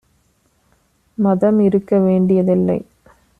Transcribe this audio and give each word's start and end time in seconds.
மதம் 1.17 1.59
இருக்க 1.59 1.99
வேண்டியதில்லை 1.99 2.79